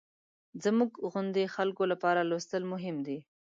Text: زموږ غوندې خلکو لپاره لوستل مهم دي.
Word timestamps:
زموږ 0.63 0.91
غوندې 1.11 1.43
خلکو 1.55 1.83
لپاره 1.91 2.19
لوستل 2.29 2.63
مهم 2.73 2.95
دي. 3.07 3.17